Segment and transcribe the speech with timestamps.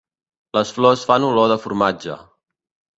[0.59, 2.21] Les flors fan olor de formatge.